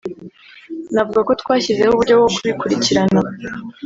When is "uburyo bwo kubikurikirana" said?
1.93-3.19